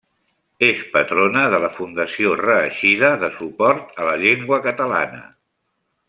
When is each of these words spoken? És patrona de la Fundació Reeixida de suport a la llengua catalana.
És 0.67 0.79
patrona 0.93 1.43
de 1.55 1.59
la 1.65 1.69
Fundació 1.75 2.31
Reeixida 2.41 3.11
de 3.25 3.31
suport 3.37 3.95
a 4.05 4.11
la 4.11 4.15
llengua 4.25 4.59
catalana. 4.69 5.21